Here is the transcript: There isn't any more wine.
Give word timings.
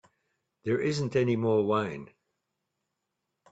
There 0.63 0.79
isn't 0.81 1.15
any 1.15 1.35
more 1.35 1.63
wine. 1.63 2.09